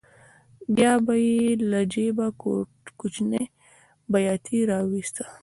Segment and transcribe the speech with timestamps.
[0.75, 2.27] بیا به یې له جېبه
[2.99, 3.45] کوچنۍ
[4.11, 5.23] بیاتي راوویسته.